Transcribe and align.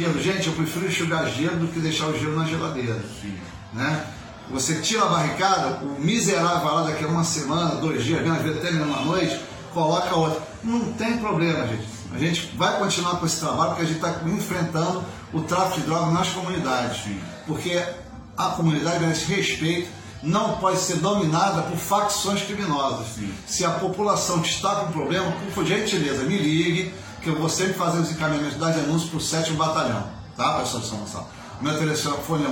gelo. 0.00 0.20
Gente, 0.20 0.48
eu 0.48 0.54
prefiro 0.54 0.86
enxugar 0.86 1.28
gelo 1.30 1.58
do 1.58 1.68
que 1.68 1.78
deixar 1.78 2.06
o 2.06 2.18
gelo 2.18 2.36
na 2.36 2.46
geladeira. 2.46 3.00
Sim. 3.20 3.36
Né? 3.72 4.06
Você 4.50 4.80
tira 4.80 5.04
a 5.04 5.08
barricada, 5.08 5.84
o 5.84 6.00
miserável 6.00 6.60
vai 6.60 6.74
lá 6.74 6.82
daqui 6.82 7.04
a 7.04 7.08
uma 7.08 7.22
semana, 7.22 7.76
dois 7.76 8.04
dias, 8.04 8.28
às 8.28 8.42
vezes 8.42 8.58
até 8.58 8.72
mesmo 8.72 8.92
uma 8.92 9.02
noite, 9.02 9.40
coloca 9.72 10.14
outra. 10.16 10.42
Não 10.64 10.92
tem 10.94 11.18
problema, 11.18 11.66
gente. 11.68 11.86
A 12.12 12.18
gente 12.18 12.52
vai 12.56 12.76
continuar 12.78 13.16
com 13.16 13.26
esse 13.26 13.38
trabalho 13.38 13.70
porque 13.70 13.82
a 13.82 13.86
gente 13.86 13.96
está 13.96 14.20
enfrentando 14.26 15.04
o 15.32 15.42
tráfico 15.42 15.80
de 15.80 15.86
drogas 15.86 16.12
nas 16.12 16.28
comunidades. 16.30 17.02
Porque 17.46 17.80
a 18.36 18.46
comunidade 18.46 18.98
merece 18.98 19.32
respeito, 19.32 19.88
não 20.22 20.56
pode 20.56 20.78
ser 20.78 20.96
dominada 20.96 21.62
por 21.62 21.76
facções 21.76 22.42
criminosas. 22.42 23.06
Sim. 23.14 23.32
Se 23.46 23.64
a 23.64 23.70
população 23.70 24.40
está 24.42 24.74
com 24.76 24.92
problema, 24.92 25.32
por 25.54 25.64
gentileza, 25.64 26.24
me 26.24 26.36
ligue, 26.36 26.92
que 27.20 27.28
eu 27.28 27.36
vou 27.36 27.48
sempre 27.48 27.74
fazer 27.74 27.98
os 27.98 28.10
encaminhamentos 28.10 28.58
da 28.58 28.70
denúncia 28.70 29.08
para 29.08 29.18
o 29.18 29.20
7 29.20 29.52
Batalhão, 29.52 30.08
tá, 30.36 30.58
pessoal 30.60 30.82
de 30.82 30.88
São 30.88 30.98
Gonçalo? 30.98 31.26
Meu 31.60 31.78
telefone 31.78 32.44
é 32.44 32.48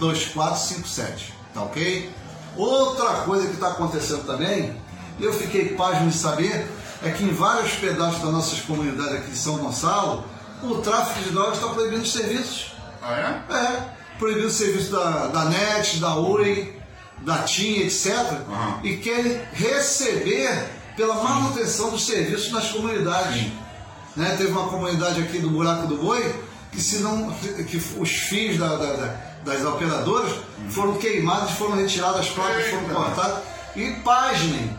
98251-2457, 0.00 1.32
tá 1.54 1.62
ok? 1.62 2.10
Outra 2.56 3.22
coisa 3.22 3.46
que 3.46 3.54
está 3.54 3.68
acontecendo 3.68 4.26
também, 4.26 4.76
eu 5.20 5.32
fiquei 5.32 5.76
pasmo 5.76 6.10
de 6.10 6.16
saber, 6.16 6.68
é 7.02 7.10
que 7.10 7.24
em 7.24 7.32
vários 7.32 7.72
pedaços 7.74 8.20
das 8.20 8.32
nossas 8.32 8.60
comunidades 8.60 9.14
aqui 9.14 9.30
de 9.30 9.36
São 9.36 9.58
Gonçalo, 9.58 10.24
o 10.62 10.74
tráfico 10.76 11.20
de 11.20 11.30
drogas 11.30 11.58
está 11.58 11.68
proibindo 11.68 12.02
os 12.02 12.12
serviços. 12.12 12.74
Ah, 13.02 13.42
é? 13.48 13.54
É, 13.54 13.82
proibido 14.18 14.48
o 14.48 14.50
serviço 14.50 14.92
da, 14.92 15.28
da 15.28 15.44
NET, 15.46 15.98
da 15.98 16.16
URI, 16.16 16.80
da 17.18 17.38
TIM, 17.38 17.80
etc. 17.82 18.08
Aham. 18.48 18.80
E 18.82 18.96
querem 18.96 19.40
receber 19.52 20.81
pela 20.96 21.22
manutenção 21.22 21.90
dos 21.90 22.04
serviços 22.06 22.50
nas 22.52 22.70
comunidades. 22.70 23.46
Né? 24.16 24.34
Teve 24.36 24.50
uma 24.52 24.68
comunidade 24.68 25.20
aqui 25.22 25.38
do 25.38 25.50
Buraco 25.50 25.86
do 25.86 25.96
Boi 25.96 26.34
que 26.70 26.80
se 26.80 26.98
não 26.98 27.30
que 27.32 27.76
os 27.98 28.10
fios 28.10 28.58
da- 28.58 28.76
da- 28.76 28.92
da- 28.94 29.14
das 29.44 29.64
operadoras 29.64 30.32
foram 30.70 30.94
queimados, 30.96 31.50
foram 31.52 31.76
retiradas 31.76 32.20
as 32.20 32.28
placas, 32.30 32.66
foram 32.68 32.84
cortadas. 32.88 33.42
E 33.74 33.90
pasmem, 34.04 34.70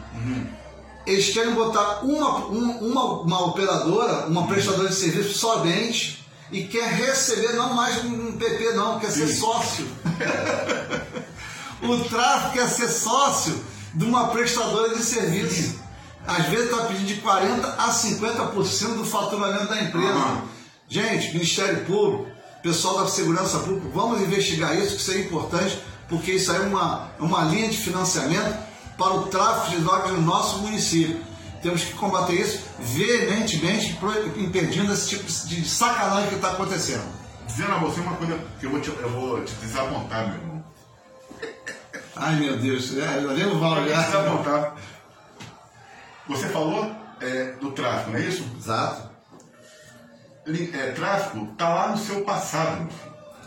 eles 1.05 1.29
querem 1.33 1.53
botar 1.53 1.99
uma, 2.03 2.45
um- 2.47 2.77
uma, 2.91 3.03
uma 3.21 3.45
operadora, 3.47 4.27
uma 4.27 4.47
prestadora 4.47 4.89
de 4.89 4.95
serviço 4.95 5.37
somente 5.37 6.25
e 6.51 6.63
quer 6.63 6.87
receber 6.93 7.53
não 7.53 7.73
mais 7.73 8.03
um 8.05 8.31
PP 8.37 8.73
não, 8.73 8.99
quer 8.99 9.11
ser 9.11 9.27
Sim. 9.27 9.39
sócio. 9.39 9.87
o 11.81 11.97
tráfico 12.05 12.53
quer 12.53 12.69
ser 12.69 12.87
sócio 12.87 13.59
de 13.93 14.05
uma 14.05 14.27
prestadora 14.29 14.95
de 14.95 15.03
serviço. 15.03 15.82
Às 16.25 16.45
vezes 16.47 16.71
está 16.71 16.85
pedindo 16.85 17.05
de 17.05 17.21
40% 17.21 17.75
a 17.77 17.89
50% 17.89 18.95
do 18.95 19.05
faturamento 19.05 19.67
da 19.67 19.81
empresa. 19.81 20.13
Aham. 20.13 20.41
Gente, 20.87 21.33
Ministério 21.33 21.85
Público, 21.85 22.27
pessoal 22.61 22.99
da 23.03 23.07
Segurança 23.07 23.59
Pública, 23.59 23.87
vamos 23.93 24.21
investigar 24.21 24.77
isso, 24.77 24.95
que 24.95 25.01
isso 25.01 25.11
é 25.11 25.19
importante, 25.19 25.79
porque 26.07 26.31
isso 26.31 26.51
aí 26.51 26.61
é 26.61 26.65
uma, 26.65 27.11
é 27.19 27.23
uma 27.23 27.43
linha 27.45 27.67
de 27.69 27.77
financiamento 27.77 28.55
para 28.97 29.13
o 29.13 29.23
tráfico 29.23 29.75
de 29.75 29.83
drogas 29.83 30.11
no 30.11 30.21
nosso 30.21 30.59
município. 30.59 31.19
Temos 31.61 31.83
que 31.83 31.93
combater 31.93 32.33
isso 32.33 32.59
veementemente, 32.79 33.97
impedindo 34.37 34.93
esse 34.93 35.09
tipo 35.09 35.23
de 35.23 35.67
sacanagem 35.67 36.29
que 36.29 36.35
está 36.35 36.51
acontecendo. 36.51 37.03
Dizendo 37.47 37.73
a 37.73 37.77
você 37.77 37.99
uma 38.01 38.15
coisa 38.15 38.39
que 38.59 38.65
eu 38.65 38.69
vou 38.69 38.81
te, 38.81 38.89
eu 38.89 39.09
vou 39.09 39.43
te 39.43 39.53
desapontar, 39.55 40.27
meu 40.27 40.35
irmão. 40.35 40.63
Ai 42.15 42.35
meu 42.35 42.57
Deus, 42.57 42.95
é, 42.97 43.17
eu 43.23 43.31
nem 43.33 43.47
vou 43.47 43.69
olhar. 43.69 44.05
desapontar. 44.05 44.75
Você 46.27 46.47
falou 46.49 46.95
é, 47.19 47.53
do 47.59 47.71
tráfico, 47.71 48.11
não 48.11 48.17
é 48.17 48.21
isso? 48.21 48.45
Exato. 48.57 49.09
É, 50.73 50.91
tráfico 50.91 51.47
tá 51.57 51.69
lá 51.69 51.87
no 51.89 51.97
seu 51.97 52.21
passado. 52.21 52.87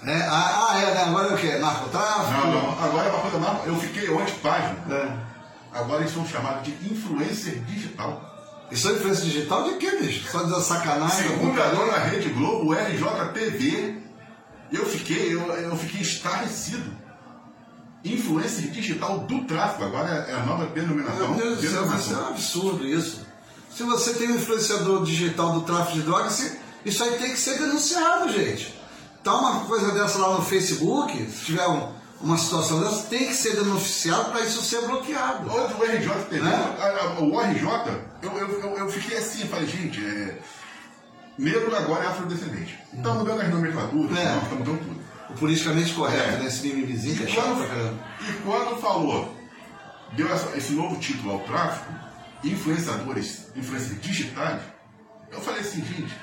É, 0.04 0.22
ah, 0.22 0.68
ah, 0.70 0.80
é, 0.80 0.94
né? 0.94 1.02
agora 1.04 1.28
é 1.28 1.34
o 1.34 1.36
quê? 1.36 1.56
Narcotráfico? 1.56 2.46
Não, 2.46 2.52
não. 2.52 2.84
Agora 2.84 3.08
é 3.08 3.10
uma 3.10 3.20
coisa 3.20 3.38
nova. 3.38 3.66
Eu 3.66 3.76
fiquei 3.76 4.08
ontem 4.10 4.34
página. 4.42 4.76
É. 4.90 5.78
Agora 5.78 6.00
eles 6.00 6.12
são 6.12 6.26
chamados 6.26 6.64
de 6.64 6.92
influencer 6.92 7.60
digital. 7.64 8.22
Isso 8.70 8.88
é 8.88 8.92
influência 8.92 9.24
digital 9.24 9.64
de 9.64 9.76
quê, 9.76 9.90
bicho? 10.00 10.30
Só 10.30 10.42
de 10.42 10.62
sacanagem? 10.62 11.28
Segundo 11.28 11.60
a 11.60 11.98
Rede 11.98 12.30
Globo, 12.30 12.72
RJTV, 12.72 14.02
eu 14.72 14.86
fiquei, 14.86 15.34
eu, 15.34 15.40
eu 15.52 15.76
fiquei 15.76 16.00
estarrecido. 16.00 16.90
Influencer 18.14 18.70
digital 18.70 19.18
do 19.20 19.44
tráfico, 19.44 19.84
agora 19.84 20.08
é 20.28 20.34
a 20.34 20.40
nova 20.44 20.66
denominação. 20.66 21.34
Meu 21.34 21.56
Deus 21.56 21.60
do 21.60 21.98
céu, 22.02 22.18
é 22.18 22.22
um 22.24 22.28
absurdo 22.28 22.86
isso. 22.86 23.26
Se 23.70 23.82
você 23.82 24.14
tem 24.14 24.28
um 24.32 24.36
influenciador 24.36 25.04
digital 25.04 25.52
do 25.52 25.60
tráfico 25.62 25.94
de 25.98 26.02
drogas, 26.02 26.52
isso 26.84 27.02
aí 27.04 27.18
tem 27.18 27.30
que 27.32 27.38
ser 27.38 27.58
denunciado, 27.58 28.32
gente. 28.32 28.74
Tá 29.22 29.34
uma 29.34 29.64
coisa 29.64 29.90
dessa 29.92 30.18
lá 30.18 30.34
no 30.36 30.42
Facebook, 30.42 31.12
se 31.30 31.44
tiver 31.46 31.66
um- 31.66 31.92
uma 32.20 32.38
situação 32.38 32.80
dessa, 32.80 33.02
tem 33.08 33.26
que 33.26 33.34
ser 33.34 33.56
denunciado 33.56 34.30
para 34.30 34.40
isso 34.42 34.62
ser 34.62 34.80
bloqueado. 34.86 35.50
Hoje 35.52 35.74
o 35.74 35.84
RJTV, 35.84 36.40
Né? 36.40 36.76
o 37.20 37.40
RJ, 37.40 37.68
eu, 38.22 38.32
eu, 38.38 38.60
eu, 38.60 38.78
eu 38.78 38.88
fiquei 38.88 39.18
assim, 39.18 39.46
falei, 39.46 39.66
gente, 39.66 40.02
é, 40.02 40.38
negro 41.38 41.74
agora 41.76 42.04
é 42.04 42.06
afrodescendente. 42.06 42.78
Está 42.94 43.12
mudando 43.12 43.40
as 43.42 43.50
nomenclaturas, 43.50 44.16
É. 44.16 44.22
está 44.38 44.54
mudando 44.54 44.78
tudo. 44.78 45.06
O 45.30 45.34
politicamente 45.34 45.92
correto, 45.92 46.36
É. 46.36 46.38
né? 46.38 46.46
Esse 46.46 46.68
mimizinho 46.68 47.16
que 47.16 47.24
é 47.24 47.26
E 47.26 47.32
chato 47.32 47.44
quando, 47.46 47.58
pra 47.58 47.66
caramba. 47.68 48.04
e 48.28 48.32
quando 48.42 48.80
falou, 48.80 49.36
deu 50.12 50.32
essa- 50.32 50.56
esse 50.56 50.72
novo 50.72 50.96
título 51.00 51.32
ao 51.32 51.40
tráfico, 51.40 51.92
influenciadores, 52.44 53.48
influencers 53.56 54.00
digitais, 54.00 54.60
eu 55.32 55.40
falei 55.40 55.60
assim, 55.60 55.84
gente, 55.84 56.14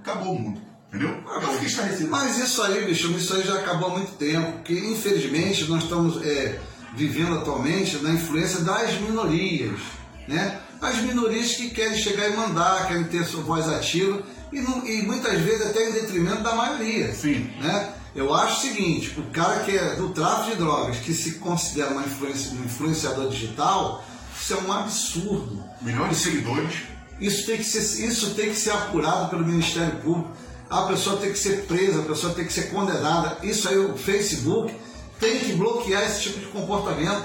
acabou 0.00 0.34
o 0.34 0.38
mundo, 0.40 0.60
entendeu? 0.88 1.22
Eu 1.26 1.40
fiquei 1.52 1.66
estarrecido. 1.68 2.10
Mas 2.10 2.38
isso 2.38 2.62
aí, 2.62 2.84
bicho, 2.86 3.10
isso 3.12 3.34
aí 3.34 3.42
já 3.42 3.58
acabou 3.58 3.90
há 3.90 3.98
muito 3.98 4.12
tempo, 4.12 4.52
porque 4.52 4.72
infelizmente 4.74 5.64
nós 5.64 5.82
estamos 5.84 6.24
é, 6.24 6.58
vivendo 6.94 7.38
atualmente 7.38 7.96
na 7.98 8.10
influência 8.10 8.60
das 8.60 8.94
minorias, 9.00 9.78
né? 10.26 10.58
As 10.80 10.96
minorias 10.96 11.52
que 11.52 11.70
querem 11.70 11.96
chegar 11.96 12.28
e 12.28 12.36
mandar, 12.36 12.88
querem 12.88 13.04
ter 13.04 13.24
sua 13.24 13.42
voz 13.42 13.68
ativa 13.68 14.22
e, 14.52 14.60
não- 14.60 14.86
e 14.86 15.02
muitas 15.02 15.40
vezes 15.40 15.66
até 15.66 15.88
em 15.88 15.92
detrimento 15.92 16.42
da 16.42 16.54
maioria. 16.54 17.12
Sim. 17.14 17.50
Né? 17.60 17.92
Eu 18.14 18.34
acho 18.34 18.58
o 18.58 18.60
seguinte, 18.60 19.18
o 19.18 19.22
cara 19.30 19.60
que 19.60 19.70
é 19.76 19.96
do 19.96 20.10
tráfico 20.10 20.50
de 20.50 20.56
drogas, 20.56 20.98
que 20.98 21.14
se 21.14 21.32
considera 21.34 21.90
uma 21.92 22.02
influência, 22.02 22.52
um 22.52 22.64
influenciador 22.64 23.28
digital, 23.30 24.04
isso 24.38 24.52
é 24.54 24.56
um 24.58 24.72
absurdo. 24.72 25.64
Milhões 25.80 26.10
de 26.18 26.22
seguidores, 26.22 26.74
Isso 27.20 27.46
tem, 27.46 27.56
que 27.56 27.64
ser, 27.64 28.04
isso 28.06 28.34
tem 28.34 28.50
que 28.50 28.56
ser 28.56 28.70
apurado 28.72 29.30
pelo 29.30 29.46
Ministério 29.46 29.96
Público. 30.00 30.30
A 30.68 30.82
pessoa 30.82 31.16
tem 31.18 31.30
que 31.32 31.38
ser 31.38 31.66
presa, 31.66 32.00
a 32.00 32.04
pessoa 32.04 32.34
tem 32.34 32.44
que 32.44 32.52
ser 32.52 32.70
condenada. 32.70 33.38
Isso 33.42 33.68
aí, 33.68 33.78
o 33.78 33.96
Facebook 33.96 34.74
tem 35.20 35.38
que 35.38 35.52
bloquear 35.52 36.02
esse 36.02 36.22
tipo 36.22 36.40
de 36.40 36.46
comportamento. 36.46 37.24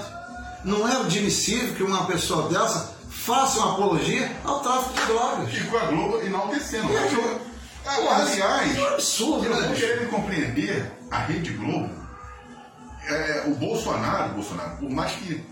Não 0.64 0.86
é 0.88 0.96
admissível 1.00 1.74
que 1.74 1.82
uma 1.82 2.04
pessoa 2.04 2.48
dessa 2.48 2.96
faça 3.24 3.58
uma 3.58 3.72
apologia 3.72 4.30
ao 4.44 4.60
tráfico 4.60 4.94
de 4.94 5.06
drogas. 5.06 5.54
e 5.54 5.60
com 5.64 5.76
a 5.76 5.84
Globo 5.86 6.20
enaltecendo. 6.24 6.96
É, 6.96 7.12
Eu- 7.12 7.48
Pô, 7.84 8.08
aliás, 8.10 8.70
isso 8.70 8.80
é 8.80 8.82
um 8.82 8.94
absurdo, 8.94 9.44
eu 9.46 9.54
né? 9.54 9.60
vou 9.62 9.68
bicho? 9.70 9.80
querendo 9.86 10.10
compreender 10.10 10.92
a 11.10 11.18
Rede 11.20 11.52
Globo, 11.54 11.90
é, 13.08 13.44
o 13.46 13.54
Bolsonaro, 13.54 14.34
Bolsonaro, 14.34 14.76
por 14.76 14.90
mais 14.90 15.12
que. 15.12 15.42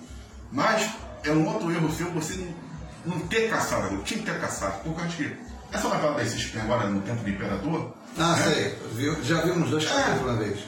Mas 0.53 0.91
é 1.25 1.31
um 1.31 1.47
outro 1.49 1.71
erro 1.73 1.91
seu 1.93 2.11
você 2.13 2.35
não, 2.35 3.15
não 3.15 3.27
ter 3.27 3.49
caçado 3.51 3.85
a 3.87 3.89
Globo. 3.89 4.05
Tinha 4.05 4.21
que 4.21 4.27
ter 4.27 4.39
caçado. 4.41 4.75
Porque 4.85 5.01
eu 5.01 5.05
acho 5.05 5.17
que 5.17 5.37
essa 5.73 5.89
novela 5.89 6.15
da 6.15 6.25
tem 6.25 6.61
agora 6.63 6.89
no 6.89 7.01
tempo 7.03 7.23
do 7.23 7.31
Imperador. 7.31 7.95
Ah, 8.19 8.37
né? 8.37 8.53
sei. 8.53 8.79
Viu? 8.95 9.23
Já 9.25 9.41
vi 9.43 9.51
uns 9.53 9.71
dois 9.71 9.85
É. 9.85 9.89
capítulos 9.89 10.23
uma 10.23 10.37
vez. 10.37 10.59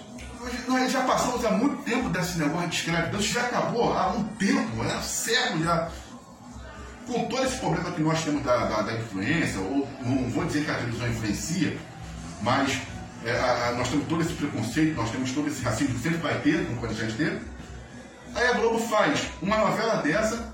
Nós 0.66 0.90
já 0.92 1.02
passamos 1.02 1.44
há 1.44 1.50
muito 1.50 1.82
tempo 1.82 2.08
desse 2.08 2.38
negócio 2.38 2.68
de 2.68 2.76
escravidão, 2.76 3.20
isso 3.20 3.32
já 3.34 3.42
acabou 3.42 3.92
há 3.92 4.08
um 4.12 4.24
tempo, 4.24 4.82
é 4.84 5.02
século 5.02 5.64
já. 5.64 5.90
Com 7.08 7.24
todo 7.24 7.42
esse 7.44 7.56
problema 7.56 7.90
que 7.90 8.02
nós 8.02 8.22
temos 8.22 8.42
da, 8.44 8.66
da, 8.66 8.82
da 8.82 8.92
influência, 8.92 9.58
ou 9.60 9.88
não 10.04 10.28
vou 10.30 10.44
dizer 10.44 10.64
que 10.64 10.70
a 10.70 10.74
televisão 10.74 11.08
influencia, 11.08 11.76
mas 12.42 12.78
é, 13.24 13.30
a- 13.32 13.68
a- 13.68 13.72
nós 13.72 13.88
temos 13.88 14.06
todo 14.06 14.20
esse 14.22 14.34
preconceito, 14.34 14.94
nós 14.94 15.10
temos 15.10 15.32
todo 15.32 15.48
esse 15.48 15.62
racismo 15.62 15.94
que 15.94 16.02
sempre 16.02 16.18
vai 16.18 16.38
ter, 16.40 16.66
como 16.66 16.86
a 16.86 16.92
gente 16.92 17.14
teve. 17.16 17.40
Aí 18.34 18.46
a 18.48 18.52
Globo 18.52 18.78
faz 18.78 19.22
uma 19.40 19.56
novela 19.56 20.02
dessa, 20.02 20.52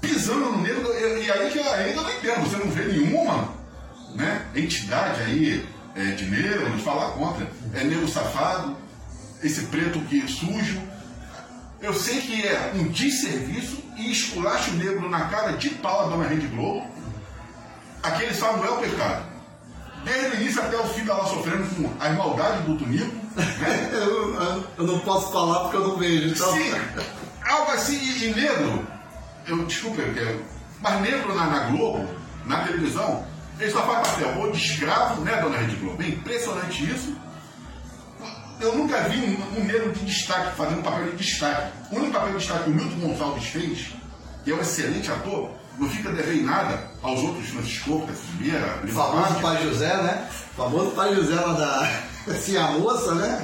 pisando 0.00 0.40
no 0.50 0.60
negro, 0.62 0.92
e, 0.92 1.26
e 1.26 1.30
aí 1.30 1.50
que 1.52 1.60
ainda 1.60 2.02
não 2.02 2.10
entendo, 2.10 2.40
você 2.40 2.56
não 2.56 2.68
vê 2.70 2.84
nenhuma 2.86 3.48
né, 4.16 4.46
entidade 4.54 5.22
aí 5.22 5.64
é, 5.94 6.10
de 6.10 6.24
negro 6.26 6.70
de 6.76 6.82
falar 6.82 7.12
contra. 7.12 7.46
É 7.72 7.84
negro 7.84 8.08
safado, 8.08 8.76
esse 9.44 9.66
preto 9.66 10.00
que 10.00 10.26
sujo. 10.26 10.82
Eu 11.80 11.94
sei 11.94 12.20
que 12.20 12.44
é 12.44 12.72
um 12.74 12.88
desserviço 12.88 13.83
e 13.96 14.10
esculacha 14.12 14.70
o 14.70 14.74
negro 14.74 15.08
na 15.08 15.26
cara 15.26 15.52
de 15.52 15.70
pau 15.70 16.06
a 16.06 16.08
dona 16.08 16.26
Rede 16.28 16.46
Globo. 16.48 16.86
Aquele 18.02 18.34
Samuel 18.34 18.76
Pecado. 18.76 19.24
Desde 20.04 20.36
o 20.36 20.40
início 20.40 20.60
até 20.60 20.76
o 20.76 20.84
fim, 20.84 21.04
tá 21.06 21.14
lá 21.14 21.24
sofrendo 21.26 21.64
com 21.74 21.90
as 21.98 22.14
maldades 22.16 22.64
do 22.64 22.76
Tunico. 22.76 23.14
Né? 23.34 23.90
Eu, 23.92 24.34
eu- 24.34 24.64
eu 24.78 24.84
não 24.86 24.98
posso 25.00 25.32
falar 25.32 25.60
porque 25.60 25.76
eu 25.76 25.88
não 25.88 25.96
vejo. 25.96 26.28
Então... 26.28 26.52
Sim, 26.52 26.72
algo 27.44 27.72
assim, 27.72 27.96
e, 27.96 28.26
e 28.28 28.34
negro, 28.34 28.86
eu 29.46 29.64
desculpa, 29.64 30.00
eu 30.02 30.14
quero, 30.14 30.40
mas 30.80 31.00
negro 31.00 31.34
na, 31.34 31.46
na 31.46 31.58
Globo, 31.70 32.08
na 32.46 32.58
televisão, 32.64 33.26
Ele 33.58 33.70
só 33.72 33.82
faz 33.82 34.06
papel 34.08 34.38
ou 34.38 34.52
de 34.52 34.58
escravo, 34.58 35.20
né, 35.22 35.40
dona 35.40 35.56
Rede 35.58 35.74
Globo? 35.76 36.00
É 36.02 36.08
impressionante 36.08 36.84
isso. 36.88 37.16
Eu 38.60 38.76
nunca 38.76 39.00
vi 39.08 39.18
um, 39.18 39.60
um 39.60 39.64
negro 39.64 39.92
de 39.92 40.04
destaque 40.04 40.56
fazendo 40.56 40.82
papel 40.82 41.10
de 41.10 41.16
destaque. 41.16 41.72
O 41.90 41.96
único 41.96 42.12
papel 42.12 42.32
de 42.32 42.38
destaque 42.38 42.64
que 42.64 42.70
o 42.70 42.74
Milton 42.74 43.08
Gonçalves 43.08 43.46
fez, 43.46 43.88
que 44.44 44.50
é 44.50 44.54
um 44.54 44.60
excelente 44.60 45.10
ator, 45.10 45.50
não 45.78 45.88
fica 45.88 46.10
devendo 46.12 46.46
nada 46.46 46.90
aos 47.02 47.20
outros 47.20 47.48
Francisco, 47.48 48.06
O 48.84 48.88
famoso 48.88 49.40
pai 49.40 49.62
José, 49.62 50.02
né? 50.02 50.28
O 50.52 50.62
famoso 50.62 50.90
pai 50.92 51.14
José 51.14 51.34
lá 51.34 51.52
da. 51.52 52.04
Assim, 52.32 52.56
a 52.56 52.68
moça, 52.68 53.14
né? 53.14 53.38